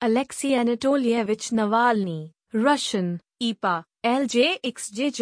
[0.00, 5.16] Alexei Anatolyevich Navalny, Russian, IPA, LJXJ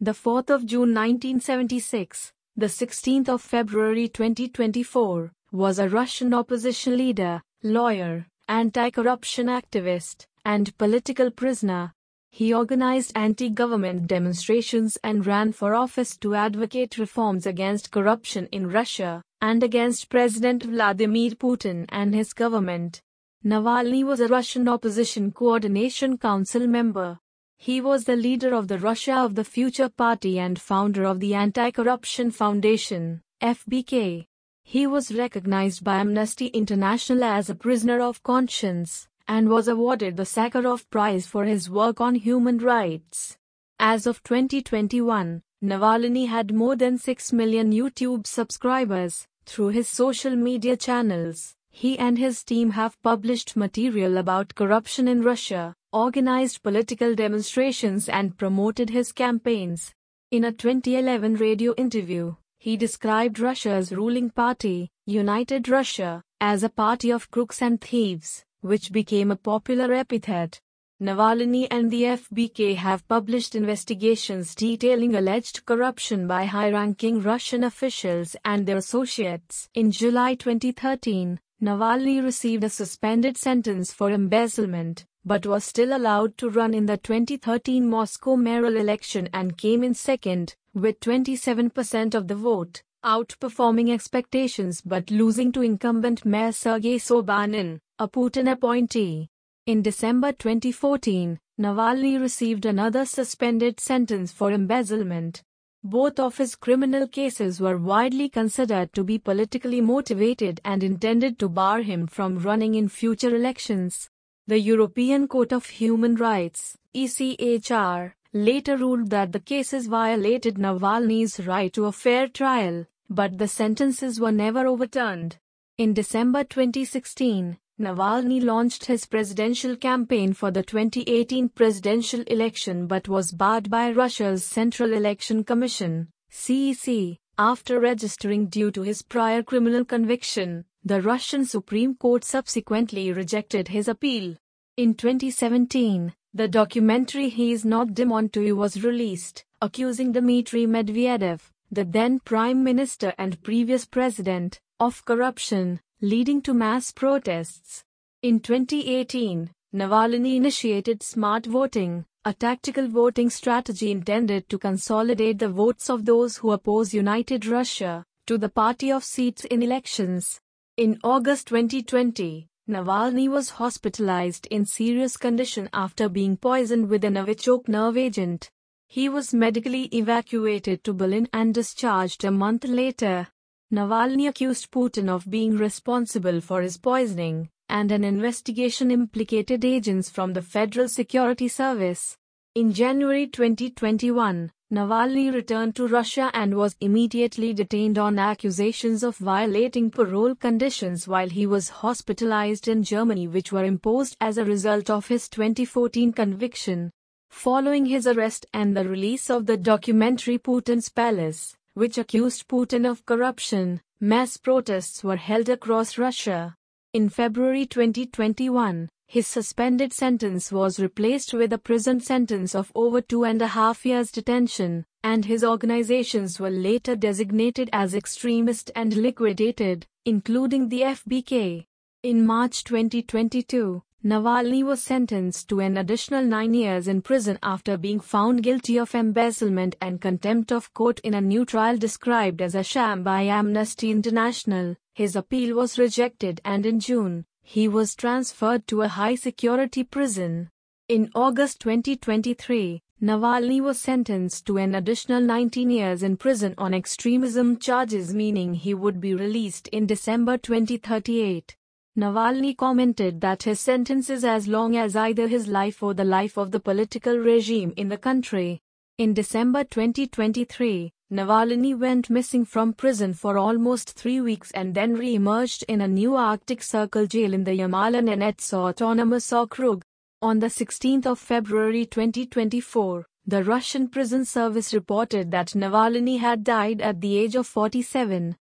[0.00, 7.40] the 4th of June 1976, the 16th of February 2024 was a Russian opposition leader,
[7.62, 11.92] lawyer, anti-corruption activist, and political prisoner.
[12.32, 19.22] He organized anti-government demonstrations and ran for office to advocate reforms against corruption in Russia
[19.42, 23.00] and against President Vladimir Putin and his government.
[23.44, 27.16] Navalny was a Russian Opposition Coordination Council member.
[27.58, 31.34] He was the leader of the Russia of the Future Party and founder of the
[31.34, 34.26] Anti-Corruption Foundation, FBK.
[34.64, 40.24] He was recognized by Amnesty International as a prisoner of conscience and was awarded the
[40.24, 43.36] Sakharov Prize for his work on human rights.
[43.78, 50.76] As of 2021, Navalny had more than 6 million YouTube subscribers through his social media
[50.76, 51.54] channels.
[51.70, 58.36] He and his team have published material about corruption in Russia, organized political demonstrations, and
[58.36, 59.92] promoted his campaigns.
[60.30, 62.34] In a 2011 radio interview,
[62.64, 68.90] he described Russia's ruling party, United Russia, as a party of crooks and thieves, which
[68.90, 70.58] became a popular epithet.
[70.98, 78.34] Navalny and the FBK have published investigations detailing alleged corruption by high ranking Russian officials
[78.46, 79.68] and their associates.
[79.74, 86.50] In July 2013, Navalny received a suspended sentence for embezzlement, but was still allowed to
[86.50, 92.34] run in the 2013 Moscow mayoral election and came in second, with 27% of the
[92.34, 99.28] vote, outperforming expectations but losing to incumbent Mayor Sergei Sobyanin, a Putin appointee.
[99.66, 105.42] In December 2014, Navalny received another suspended sentence for embezzlement.
[105.82, 111.48] Both of his criminal cases were widely considered to be politically motivated and intended to
[111.48, 114.10] bar him from running in future elections.
[114.46, 121.72] The European Court of Human Rights, ECHR, later ruled that the cases violated Navalny's right
[121.72, 125.38] to a fair trial, but the sentences were never overturned.
[125.78, 133.32] In December 2016, Navalny launched his presidential campaign for the 2018 presidential election but was
[133.32, 140.66] barred by Russia's Central Election Commission, CEC, after registering due to his prior criminal conviction.
[140.86, 144.36] The Russian Supreme Court subsequently rejected his appeal.
[144.76, 151.40] In 2017, the documentary He is Not Demon was released, accusing Dmitry Medvedev,
[151.70, 157.82] the then Prime Minister and previous President, of corruption, leading to mass protests.
[158.20, 165.88] In 2018, Navalny initiated smart voting, a tactical voting strategy intended to consolidate the votes
[165.88, 170.40] of those who oppose United Russia to the party of seats in elections.
[170.76, 177.68] In August 2020, Navalny was hospitalized in serious condition after being poisoned with a Novichok
[177.68, 178.50] nerve agent.
[178.88, 183.28] He was medically evacuated to Berlin and discharged a month later.
[183.72, 190.32] Navalny accused Putin of being responsible for his poisoning, and an investigation implicated agents from
[190.32, 192.16] the Federal Security Service.
[192.56, 199.90] In January 2021, Navalny returned to Russia and was immediately detained on accusations of violating
[199.90, 205.06] parole conditions while he was hospitalized in Germany, which were imposed as a result of
[205.06, 206.90] his 2014 conviction.
[207.30, 213.04] Following his arrest and the release of the documentary Putin's Palace, which accused Putin of
[213.04, 216.54] corruption, mass protests were held across Russia.
[216.94, 223.24] In February 2021, his suspended sentence was replaced with a prison sentence of over two
[223.24, 229.86] and a half years detention, and his organizations were later designated as extremist and liquidated,
[230.04, 231.66] including the FBK.
[232.02, 238.00] In March 2022, Navalny was sentenced to an additional nine years in prison after being
[238.00, 242.62] found guilty of embezzlement and contempt of court in a new trial described as a
[242.62, 244.76] sham by Amnesty International.
[244.94, 250.48] His appeal was rejected and in June, he was transferred to a high security prison.
[250.88, 257.58] In August 2023, Navalny was sentenced to an additional 19 years in prison on extremism
[257.58, 261.54] charges, meaning he would be released in December 2038.
[261.98, 266.38] Navalny commented that his sentence is as long as either his life or the life
[266.38, 268.62] of the political regime in the country.
[268.96, 275.64] In December 2023, Navalny went missing from prison for almost three weeks and then re-emerged
[275.68, 279.82] in a new Arctic Circle jail in the Yamal-Nenets Autonomous Okrug.
[280.22, 286.80] On the 16th of February 2024, the Russian prison service reported that Navalny had died
[286.80, 288.34] at the age of 47.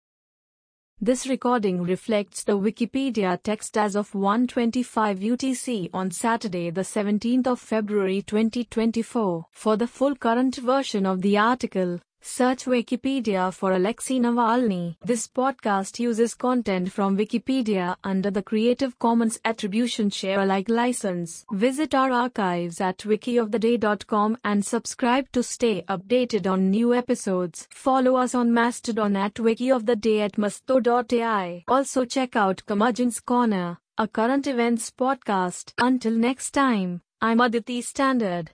[1.00, 7.58] This recording reflects the Wikipedia text as of 1:25 UTC on Saturday the 17th of
[7.58, 9.46] February 2024.
[9.50, 14.96] For the full current version of the article, Search Wikipedia for Alexei Navalny.
[15.04, 21.44] This podcast uses content from Wikipedia under the Creative Commons Attribution Share Alike license.
[21.52, 27.66] Visit our archives at wikioftheday.com and subscribe to stay updated on new episodes.
[27.70, 31.64] Follow us on Mastodon at wikioftheday at masto.ai.
[31.68, 35.72] Also check out Curmudgeon's Corner, a current events podcast.
[35.78, 38.48] Until next time, I'm Aditi Standard.